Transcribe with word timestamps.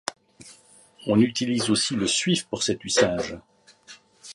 On 1.05 1.19
utilise 1.19 1.69
aussi 1.69 1.93
le 1.93 2.07
suif 2.07 2.47
pour 2.47 2.63
cet 2.63 2.83
usage. 2.83 3.37